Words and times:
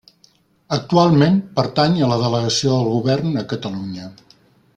Actualment 0.77 1.37
pertany 1.59 1.99
a 1.99 2.09
la 2.13 2.19
Delegació 2.25 2.73
del 2.79 2.91
Govern 2.97 3.39
a 3.43 3.45
Catalunya. 3.53 4.09